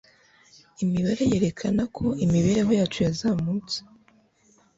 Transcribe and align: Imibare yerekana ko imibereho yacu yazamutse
Imibare 0.83 1.23
yerekana 1.31 1.83
ko 1.95 2.05
imibereho 2.25 2.71
yacu 2.79 2.99
yazamutse 3.05 3.77